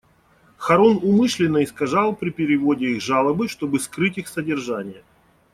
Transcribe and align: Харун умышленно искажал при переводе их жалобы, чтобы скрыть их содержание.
Харун 0.57 0.97
умышленно 1.03 1.63
искажал 1.63 2.15
при 2.15 2.31
переводе 2.31 2.85
их 2.95 3.03
жалобы, 3.03 3.47
чтобы 3.47 3.79
скрыть 3.79 4.17
их 4.17 4.27
содержание. 4.29 5.03